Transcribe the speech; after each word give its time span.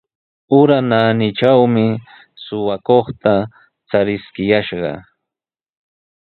Ura 0.59 0.77
naanitrawmi 0.89 1.85
suqakuqta 2.43 3.33
chariskiyashqa. 3.89 4.93